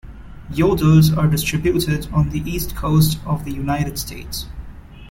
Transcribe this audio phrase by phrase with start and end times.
[0.49, 4.47] Yodels are distributed on the East Coast of the United States.